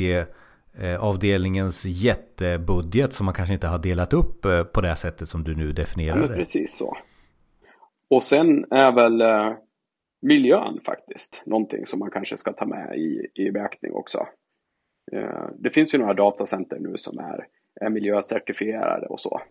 eh, 0.79 1.03
avdelningens 1.03 1.85
jättebudget 1.85 3.13
som 3.13 3.25
man 3.25 3.35
kanske 3.35 3.53
inte 3.53 3.67
har 3.67 3.79
delat 3.79 4.13
upp 4.13 4.45
eh, 4.45 4.63
på 4.63 4.81
det 4.81 4.95
sättet 4.95 5.29
som 5.29 5.43
du 5.43 5.55
nu 5.55 5.71
definierar 5.71 6.21
ja, 6.21 6.27
precis 6.27 6.77
så. 6.77 6.97
Och 8.13 8.23
sen 8.23 8.65
är 8.71 8.91
väl 8.91 9.21
eh, 9.21 9.53
miljön 10.21 10.79
faktiskt 10.85 11.43
någonting 11.45 11.85
som 11.85 11.99
man 11.99 12.11
kanske 12.11 12.37
ska 12.37 12.53
ta 12.53 12.65
med 12.65 12.97
i, 12.97 13.27
i 13.33 13.51
beaktning 13.51 13.93
också. 13.93 14.27
Eh, 15.11 15.45
det 15.59 15.69
finns 15.69 15.95
ju 15.95 15.99
några 15.99 16.13
datacenter 16.13 16.79
nu 16.79 16.97
som 16.97 17.19
är, 17.19 17.47
är 17.81 17.89
miljöcertifierade 17.89 19.07
och 19.07 19.19
så. 19.19 19.41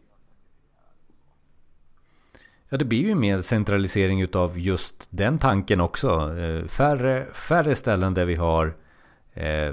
Ja, 2.69 2.77
det 2.77 2.85
blir 2.85 3.03
ju 3.03 3.15
mer 3.15 3.39
centralisering 3.39 4.21
utav 4.21 4.59
just 4.59 5.09
den 5.11 5.39
tanken 5.39 5.81
också. 5.81 6.09
Eh, 6.39 6.67
färre, 6.67 7.27
färre 7.49 7.75
ställen 7.75 8.15
där 8.15 8.25
vi 8.25 8.35
har 8.35 8.75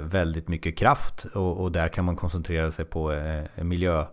väldigt 0.00 0.48
mycket 0.48 0.76
kraft 0.76 1.24
och, 1.24 1.60
och 1.60 1.72
där 1.72 1.88
kan 1.88 2.04
man 2.04 2.16
koncentrera 2.16 2.70
sig 2.70 2.84
på 2.84 3.12
miljö 3.62 4.04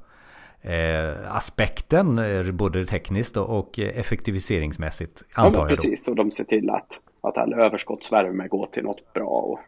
miljöaspekten, 0.68 2.22
både 2.58 2.86
tekniskt 2.86 3.38
och 3.38 3.80
effektiviseringsmässigt. 3.80 5.24
Antar 5.34 5.62
ja, 5.62 5.68
precis. 5.68 6.08
Och 6.08 6.16
de 6.16 6.32
ser 6.32 6.44
till 6.44 6.70
att, 6.70 7.02
att 7.22 7.38
all 7.38 7.54
överskottsvärme 7.54 8.48
går 8.48 8.66
till 8.72 8.84
något 8.84 9.14
bra. 9.14 9.28
Och, 9.28 9.60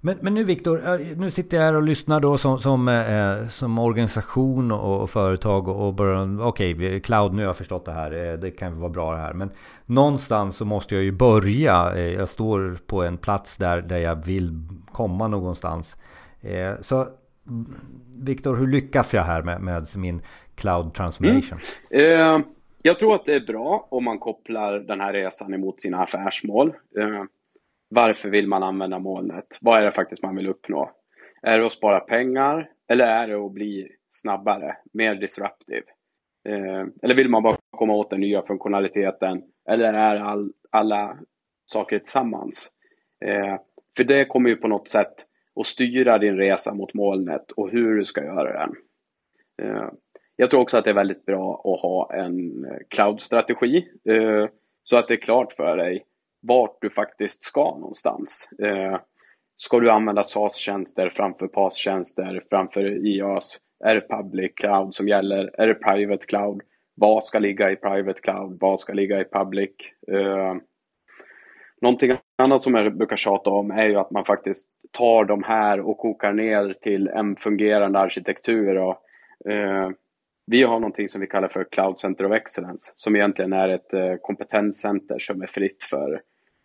men, 0.00 0.18
men 0.20 0.34
nu 0.34 0.44
Viktor, 0.44 0.98
nu 1.16 1.30
sitter 1.30 1.56
jag 1.56 1.64
här 1.64 1.74
och 1.74 1.82
lyssnar 1.82 2.20
då 2.20 2.38
som, 2.38 2.58
som, 2.58 2.88
eh, 2.88 3.48
som 3.48 3.78
organisation 3.78 4.72
och, 4.72 5.10
företag 5.10 5.68
och, 5.68 5.94
bara 5.94 6.22
okej, 6.22 6.74
okay, 6.74 7.00
cloud, 7.00 7.32
nu 7.32 7.42
har 7.42 7.46
jag 7.46 7.56
förstått 7.56 7.84
det 7.84 7.92
här, 7.92 8.32
eh, 8.32 8.38
det 8.38 8.50
kan 8.50 8.80
vara 8.80 8.90
bra 8.90 9.12
det 9.12 9.18
här. 9.18 9.32
Men 9.32 9.50
någonstans 9.86 10.56
så 10.56 10.64
måste 10.64 10.94
jag 10.94 11.04
ju 11.04 11.12
börja. 11.12 11.92
Eh, 11.94 12.12
jag 12.12 12.28
står 12.28 12.78
på 12.86 13.02
en 13.02 13.18
plats 13.18 13.56
där, 13.56 13.82
där 13.82 13.98
jag 13.98 14.26
vill 14.26 14.68
komma 14.92 15.28
någonstans. 15.28 15.96
Eh, 16.40 16.72
så 16.80 17.08
Viktor, 18.24 18.56
hur 18.56 18.66
lyckas 18.66 19.14
jag 19.14 19.22
här 19.22 19.42
med, 19.42 19.60
med 19.60 19.86
min 19.96 20.22
cloud 20.54 20.94
transformation? 20.94 21.58
Mm. 21.90 22.40
Eh, 22.40 22.46
jag 22.82 22.98
tror 22.98 23.14
att 23.14 23.24
det 23.24 23.34
är 23.34 23.46
bra 23.46 23.88
om 23.90 24.04
man 24.04 24.18
kopplar 24.18 24.78
den 24.78 25.00
här 25.00 25.12
resan 25.12 25.54
emot 25.54 25.82
sina 25.82 26.02
affärsmål. 26.02 26.68
Eh, 26.68 27.24
varför 27.88 28.30
vill 28.30 28.48
man 28.48 28.62
använda 28.62 28.98
molnet? 28.98 29.58
Vad 29.60 29.78
är 29.78 29.84
det 29.84 29.92
faktiskt 29.92 30.22
man 30.22 30.36
vill 30.36 30.48
uppnå? 30.48 30.90
Är 31.42 31.58
det 31.58 31.66
att 31.66 31.72
spara 31.72 32.00
pengar 32.00 32.70
eller 32.88 33.06
är 33.06 33.28
det 33.28 33.46
att 33.46 33.52
bli 33.52 33.88
snabbare, 34.10 34.76
mer 34.92 35.14
disruptive? 35.14 35.84
Eh, 36.48 36.86
eller 37.02 37.14
vill 37.14 37.28
man 37.28 37.42
bara 37.42 37.56
komma 37.70 37.92
åt 37.92 38.10
den 38.10 38.20
nya 38.20 38.42
funktionaliteten? 38.42 39.42
Eller 39.68 39.92
är 39.92 40.16
all, 40.16 40.52
alla 40.70 41.18
saker 41.64 41.98
tillsammans? 41.98 42.70
Eh, 43.24 43.56
för 43.96 44.04
det 44.04 44.24
kommer 44.24 44.50
ju 44.50 44.56
på 44.56 44.68
något 44.68 44.88
sätt 44.88 45.14
och 45.56 45.66
styra 45.66 46.18
din 46.18 46.36
resa 46.36 46.74
mot 46.74 46.94
molnet 46.94 47.50
och 47.50 47.70
hur 47.70 47.96
du 47.96 48.04
ska 48.04 48.24
göra 48.24 48.52
den. 48.52 48.76
Eh, 49.62 49.88
jag 50.36 50.50
tror 50.50 50.60
också 50.60 50.78
att 50.78 50.84
det 50.84 50.90
är 50.90 50.94
väldigt 50.94 51.26
bra 51.26 51.54
att 51.54 51.80
ha 51.80 52.14
en 52.14 52.66
cloud-strategi 52.88 53.88
eh, 54.08 54.48
så 54.82 54.96
att 54.96 55.08
det 55.08 55.14
är 55.14 55.20
klart 55.20 55.52
för 55.52 55.76
dig 55.76 56.04
vart 56.42 56.80
du 56.80 56.90
faktiskt 56.90 57.44
ska 57.44 57.78
någonstans. 57.78 58.48
Eh, 58.62 59.00
ska 59.56 59.80
du 59.80 59.90
använda 59.90 60.22
SAS-tjänster 60.22 61.08
framför 61.08 61.46
PAS-tjänster, 61.46 62.40
framför 62.50 62.82
IA's? 62.82 63.58
Är 63.84 63.94
det 63.94 64.08
public 64.08 64.52
cloud 64.54 64.94
som 64.94 65.08
gäller? 65.08 65.60
Är 65.60 65.66
det 65.66 65.74
private 65.74 66.26
cloud? 66.26 66.60
Vad 66.94 67.24
ska 67.24 67.38
ligga 67.38 67.70
i 67.70 67.76
private 67.76 68.20
cloud? 68.20 68.56
Vad 68.60 68.80
ska 68.80 68.92
ligga 68.92 69.20
i 69.20 69.24
public? 69.24 69.70
Någonting 71.80 72.12
annat 72.36 72.62
som 72.62 72.74
jag 72.74 72.96
brukar 72.96 73.16
tjata 73.16 73.50
om 73.50 73.70
är 73.70 73.86
ju 73.86 73.96
att 73.96 74.10
man 74.10 74.24
faktiskt 74.24 74.68
tar 74.90 75.24
de 75.24 75.42
här 75.42 75.80
och 75.80 75.98
kokar 75.98 76.32
ner 76.32 76.74
till 76.82 77.08
en 77.08 77.36
fungerande 77.36 77.98
arkitektur. 77.98 78.76
Och, 78.76 79.02
eh, 79.50 79.90
vi 80.46 80.62
har 80.62 80.80
någonting 80.80 81.08
som 81.08 81.20
vi 81.20 81.26
kallar 81.26 81.48
för 81.48 81.64
Cloud 81.64 81.98
Center 81.98 82.26
of 82.26 82.32
Excellence 82.32 82.92
som 82.96 83.16
egentligen 83.16 83.52
är 83.52 83.68
ett 83.68 83.94
eh, 83.94 84.14
kompetenscenter 84.22 85.18
som 85.18 85.42
är 85.42 85.46
fritt 85.46 85.84
för 85.84 86.20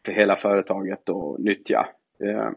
för 0.06 0.14
hela 0.14 0.36
företaget 0.36 1.10
att 1.10 1.40
nyttja. 1.40 1.88
Eh, 2.24 2.50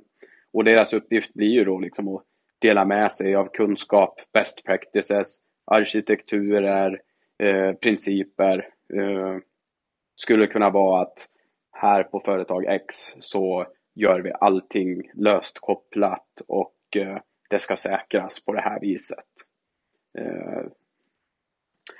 och 0.52 0.64
deras 0.64 0.92
uppgift 0.92 1.34
blir 1.34 1.48
ju 1.48 1.64
då 1.64 1.78
liksom 1.78 2.08
att 2.08 2.22
dela 2.58 2.84
med 2.84 3.12
sig 3.12 3.34
av 3.34 3.48
kunskap, 3.52 4.20
best 4.32 4.64
practices, 4.64 5.36
arkitekturer, 5.64 7.00
eh, 7.38 7.72
principer. 7.72 8.68
Eh, 8.94 9.36
skulle 10.14 10.46
kunna 10.46 10.70
vara 10.70 11.02
att 11.02 11.28
här 11.74 12.02
på 12.02 12.20
företag 12.20 12.64
X 12.64 12.94
så 13.18 13.66
gör 13.94 14.20
vi 14.20 14.32
allting 14.40 15.10
löst 15.14 15.58
kopplat 15.58 16.42
och 16.48 16.74
eh, 16.98 17.18
det 17.50 17.58
ska 17.58 17.76
säkras 17.76 18.44
på 18.44 18.52
det 18.52 18.60
här 18.60 18.80
viset. 18.80 19.24
Eh, 20.18 20.64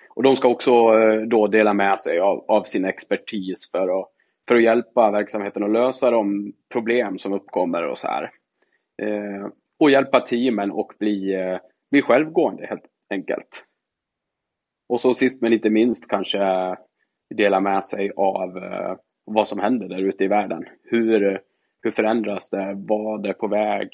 och 0.08 0.22
de 0.22 0.36
ska 0.36 0.48
också 0.48 0.72
eh, 0.72 1.20
då 1.20 1.46
dela 1.46 1.74
med 1.74 1.98
sig 1.98 2.18
av, 2.18 2.44
av 2.48 2.62
sin 2.62 2.84
expertis 2.84 3.70
för 3.70 4.00
att 4.00 4.10
för 4.48 4.54
att 4.54 4.62
hjälpa 4.62 5.10
verksamheten 5.10 5.64
att 5.64 5.72
lösa 5.72 6.10
de 6.10 6.52
problem 6.72 7.18
som 7.18 7.32
uppkommer 7.32 7.82
och 7.82 7.98
så 7.98 8.08
här. 8.08 8.30
Och 9.78 9.90
hjälpa 9.90 10.20
teamen 10.20 10.70
och 10.70 10.92
bli, 10.98 11.36
bli 11.90 12.02
självgående 12.02 12.66
helt 12.66 12.84
enkelt. 13.10 13.64
Och 14.88 15.00
så 15.00 15.14
sist 15.14 15.42
men 15.42 15.52
inte 15.52 15.70
minst 15.70 16.08
kanske 16.08 16.76
dela 17.34 17.60
med 17.60 17.84
sig 17.84 18.12
av 18.16 18.56
eh, 18.56 18.96
vad 19.24 19.48
som 19.48 19.58
händer 19.58 19.88
där 19.88 19.98
ute 19.98 20.24
i 20.24 20.28
världen. 20.28 20.64
Hur, 20.84 21.40
hur 21.82 21.90
förändras 21.90 22.50
det? 22.50 22.74
Vad 22.76 23.26
är 23.26 23.32
på 23.32 23.48
väg? 23.48 23.88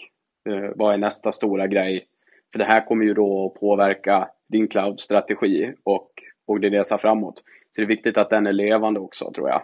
Eh, 0.49 0.71
vad 0.77 0.95
är 0.95 0.99
nästa 0.99 1.33
stora 1.33 1.67
grej? 1.67 2.07
För 2.53 2.59
det 2.59 2.65
här 2.65 2.87
kommer 2.87 3.05
ju 3.05 3.15
då 3.15 3.47
att 3.47 3.61
påverka 3.61 4.29
din 4.49 4.69
cloud-strategi 4.69 5.75
och, 5.85 6.11
och 6.47 6.61
din 6.61 6.73
resa 6.73 6.99
framåt. 6.99 7.43
Så 7.71 7.81
det 7.81 7.85
är 7.85 7.89
viktigt 7.89 8.19
att 8.19 8.31
den 8.31 8.47
är 8.47 8.53
levande 8.53 9.01
också 9.01 9.33
tror 9.33 9.49
jag. 9.49 9.63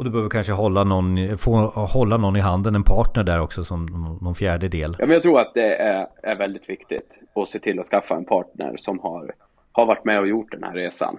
Och 0.00 0.04
du 0.04 0.10
behöver 0.10 0.30
kanske 0.30 0.52
hålla 0.52 0.84
någon, 0.84 1.38
få 1.38 1.56
hålla 1.66 2.16
någon 2.16 2.36
i 2.36 2.40
handen, 2.40 2.74
en 2.74 2.84
partner 2.84 3.24
där 3.24 3.40
också 3.40 3.64
som 3.64 3.86
någon 4.22 4.34
fjärde 4.34 4.68
del. 4.68 4.96
Ja, 4.98 5.06
men 5.06 5.14
jag 5.14 5.22
tror 5.22 5.40
att 5.40 5.54
det 5.54 5.76
är, 5.76 6.06
är 6.22 6.36
väldigt 6.36 6.70
viktigt 6.70 7.18
att 7.34 7.48
se 7.48 7.58
till 7.58 7.78
att 7.78 7.86
skaffa 7.86 8.16
en 8.16 8.24
partner 8.24 8.74
som 8.76 8.98
har, 8.98 9.34
har 9.72 9.86
varit 9.86 10.04
med 10.04 10.20
och 10.20 10.28
gjort 10.28 10.52
den 10.52 10.62
här 10.62 10.74
resan. 10.74 11.18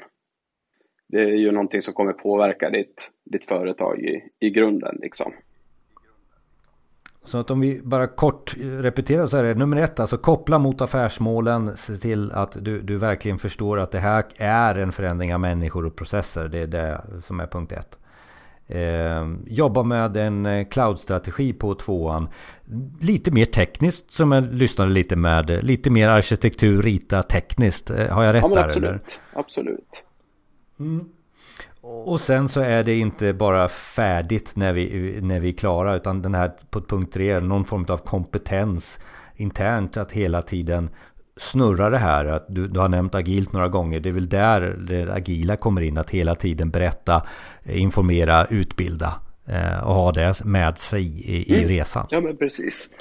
Det 1.12 1.22
är 1.22 1.38
ju 1.38 1.52
någonting 1.52 1.82
som 1.82 1.94
kommer 1.94 2.14
påverka 2.14 2.70
ditt, 2.70 3.10
ditt 3.24 3.46
företag 3.46 4.00
i, 4.00 4.24
i 4.40 4.50
grunden 4.50 4.98
liksom. 5.02 5.34
Så 7.24 7.38
att 7.38 7.52
om 7.52 7.60
vi 7.60 7.82
bara 7.84 8.08
kort 8.08 8.56
repeterar 8.58 9.26
så 9.26 9.38
är 9.38 9.44
det 9.44 9.54
nummer 9.54 9.78
ett, 9.78 10.00
alltså 10.00 10.18
koppla 10.18 10.60
mot 10.60 10.82
affärsmålen, 10.82 11.78
se 11.78 11.98
till 11.98 12.32
att 12.32 12.58
du, 12.62 12.82
du 12.82 12.98
verkligen 12.98 13.38
förstår 13.38 13.80
att 13.80 13.92
det 13.92 14.00
här 14.00 14.26
är 14.38 14.76
en 14.76 14.92
förändring 14.92 15.34
av 15.34 15.40
människor 15.40 15.86
och 15.86 15.96
processer. 15.96 16.48
Det 16.48 16.60
är 16.60 16.68
det 16.68 17.02
som 17.24 17.40
är 17.40 17.48
punkt 17.48 17.72
ett. 17.72 17.98
Eh, 18.68 19.28
jobba 19.46 19.84
med 19.84 20.18
en 20.18 20.46
eh, 20.46 20.68
cloud-strategi 20.68 21.54
på 21.54 21.76
tvåan. 21.76 22.30
Lite 23.02 23.32
mer 23.32 23.46
tekniskt 23.46 24.12
som 24.12 24.32
jag 24.32 24.54
lyssnade 24.54 24.92
lite 24.92 25.16
med. 25.16 25.64
Lite 25.66 25.90
mer 25.90 26.10
arkitektur, 26.10 26.82
rita 26.82 27.24
tekniskt. 27.24 27.90
Eh, 27.90 28.08
har 28.08 28.24
jag 28.24 28.34
rätt 28.34 28.44
ja, 28.44 28.56
där? 28.56 28.64
Absolut, 28.64 28.90
eller? 28.90 29.00
absolut. 29.34 30.04
Mm. 30.82 31.06
Och 31.82 32.22
sen 32.22 32.50
så 32.50 32.62
är 32.62 32.84
det 32.84 32.96
inte 32.96 33.34
bara 33.34 33.70
färdigt 33.70 34.56
när 34.56 34.74
vi, 34.74 35.20
när 35.22 35.40
vi 35.40 35.50
är 35.50 35.54
klara 35.54 35.96
utan 35.96 36.22
den 36.22 36.36
här 36.36 36.52
på 36.70 36.82
punkt 36.82 37.14
tre, 37.14 37.40
någon 37.40 37.66
form 37.66 37.86
av 37.90 37.98
kompetens 37.98 39.00
internt 39.36 39.98
att 39.98 40.12
hela 40.12 40.42
tiden 40.42 40.90
snurra 41.38 41.90
det 41.90 41.98
här. 41.98 42.26
Att 42.26 42.46
du, 42.50 42.68
du 42.68 42.80
har 42.80 42.90
nämnt 42.90 43.16
agilt 43.16 43.54
några 43.54 43.68
gånger. 43.68 44.00
Det 44.00 44.10
är 44.10 44.14
väl 44.14 44.30
där 44.30 44.62
det 44.88 45.14
agila 45.14 45.56
kommer 45.56 45.82
in. 45.82 45.98
Att 45.98 46.10
hela 46.10 46.36
tiden 46.36 46.70
berätta, 46.70 47.26
informera, 47.64 48.46
utbilda. 48.46 49.14
Eh, 49.46 49.84
och 49.84 49.96
ha 49.96 50.12
det 50.12 50.46
med 50.46 50.78
sig 50.78 51.04
i, 51.06 51.54
i 51.54 51.58
mm. 51.58 51.68
resan. 51.68 52.06
Ja 52.10 52.22
men 52.22 52.38
precis. 52.38 52.98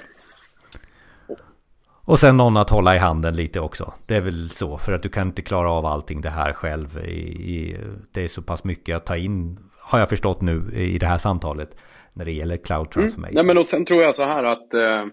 Och 2.10 2.18
sen 2.18 2.36
någon 2.36 2.56
att 2.56 2.70
hålla 2.70 2.94
i 2.94 2.98
handen 2.98 3.36
lite 3.36 3.60
också. 3.60 3.92
Det 4.06 4.16
är 4.16 4.20
väl 4.20 4.50
så. 4.50 4.78
För 4.78 4.92
att 4.92 5.02
du 5.02 5.08
kan 5.08 5.26
inte 5.26 5.42
klara 5.42 5.70
av 5.72 5.86
allting 5.86 6.20
det 6.20 6.30
här 6.30 6.52
själv. 6.52 6.98
I, 7.04 7.10
i, 7.54 7.76
det 8.12 8.24
är 8.24 8.28
så 8.28 8.42
pass 8.42 8.64
mycket 8.64 8.96
att 8.96 9.06
ta 9.06 9.16
in. 9.16 9.58
Har 9.78 9.98
jag 9.98 10.08
förstått 10.08 10.40
nu 10.40 10.72
i 10.74 10.98
det 10.98 11.06
här 11.06 11.18
samtalet. 11.18 11.76
När 12.12 12.24
det 12.24 12.32
gäller 12.32 12.56
cloud 12.56 12.78
mm. 12.80 12.90
transformation. 12.90 13.32
Mm. 13.32 13.34
Nej 13.34 13.44
men 13.46 13.58
och 13.58 13.66
sen 13.66 13.84
tror 13.84 14.02
jag 14.02 14.14
så 14.14 14.24
här 14.24 14.44
att. 14.44 14.74
Eh, 14.74 15.06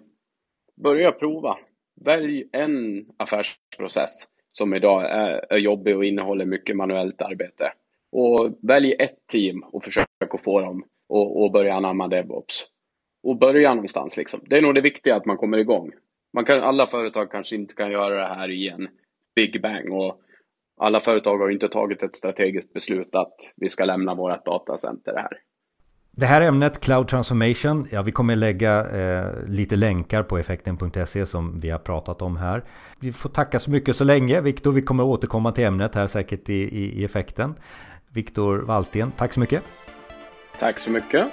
börja 0.83 1.11
prova. 1.11 1.57
Välj 2.05 2.49
en 2.51 3.05
affärsprocess 3.17 4.27
som 4.51 4.73
idag 4.73 5.05
är, 5.05 5.53
är 5.53 5.57
jobbig 5.57 5.97
och 5.97 6.05
innehåller 6.05 6.45
mycket 6.45 6.75
manuellt 6.75 7.21
arbete. 7.21 7.73
Och 8.11 8.57
välj 8.61 8.95
ett 8.99 9.27
team 9.31 9.63
och 9.71 9.83
försök 9.83 10.07
att 10.33 10.43
få 10.43 10.61
dem 10.61 10.83
och, 11.09 11.43
och 11.43 11.51
börja 11.51 11.73
anamma 11.73 12.07
DevOps. 12.07 12.65
och 13.23 13.37
börja 13.37 13.73
någonstans. 13.73 14.17
Liksom. 14.17 14.39
Det 14.45 14.57
är 14.57 14.61
nog 14.61 14.75
det 14.75 14.81
viktiga 14.81 15.15
att 15.15 15.25
man 15.25 15.37
kommer 15.37 15.57
igång. 15.57 15.91
Man 16.37 16.45
kan, 16.45 16.63
alla 16.63 16.87
företag 16.87 17.31
kanske 17.31 17.55
inte 17.55 17.75
kan 17.75 17.91
göra 17.91 18.29
det 18.29 18.35
här 18.35 18.49
i 18.49 18.69
en 18.69 18.87
big 19.35 19.61
bang 19.61 19.91
och 19.91 20.21
alla 20.81 20.99
företag 20.99 21.37
har 21.37 21.49
inte 21.49 21.67
tagit 21.67 22.03
ett 22.03 22.15
strategiskt 22.15 22.73
beslut 22.73 23.15
att 23.15 23.33
vi 23.55 23.69
ska 23.69 23.85
lämna 23.85 24.15
vårt 24.15 24.45
datacenter 24.45 25.13
här. 25.15 25.31
Det 26.11 26.25
här 26.25 26.41
ämnet, 26.41 26.79
Cloud 26.79 27.07
Transformation, 27.07 27.87
ja 27.91 28.01
vi 28.01 28.11
kommer 28.11 28.35
lägga 28.35 28.85
eh, 28.89 29.47
lite 29.47 29.75
länkar 29.75 30.23
på 30.23 30.37
effekten.se 30.37 31.25
som 31.25 31.59
vi 31.59 31.69
har 31.69 31.79
pratat 31.79 32.21
om 32.21 32.37
här. 32.37 32.63
Vi 32.99 33.11
får 33.11 33.29
tacka 33.29 33.59
så 33.59 33.71
mycket 33.71 33.95
så 33.95 34.03
länge 34.03 34.41
Viktor, 34.41 34.71
vi 34.71 34.81
kommer 34.81 35.03
återkomma 35.03 35.51
till 35.51 35.63
ämnet 35.63 35.95
här 35.95 36.07
säkert 36.07 36.49
i, 36.49 36.53
i, 36.53 37.01
i 37.01 37.05
effekten. 37.05 37.55
Viktor 38.13 38.57
Wallsten, 38.57 39.11
tack 39.11 39.33
så 39.33 39.39
mycket. 39.39 39.63
Tack 40.59 40.79
så 40.79 40.91
mycket. 40.91 41.27